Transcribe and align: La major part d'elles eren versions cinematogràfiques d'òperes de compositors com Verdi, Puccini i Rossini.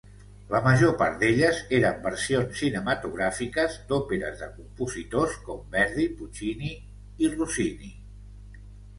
La 0.51 0.59
major 0.67 0.91
part 0.99 1.17
d'elles 1.23 1.57
eren 1.79 1.97
versions 2.05 2.61
cinematogràfiques 2.61 3.75
d'òperes 3.91 4.41
de 4.43 4.47
compositors 4.53 5.35
com 5.49 5.59
Verdi, 5.75 6.07
Puccini 6.23 6.71
i 7.27 7.31
Rossini. 7.35 7.91